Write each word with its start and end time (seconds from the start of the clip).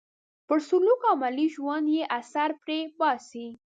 پر 0.47 0.59
سلوک 0.69 1.01
او 1.09 1.09
عملي 1.15 1.47
ژوند 1.55 1.85
یې 1.95 2.03
اثر 2.19 2.49
پرې 2.61 2.79
باسي. 2.99 3.47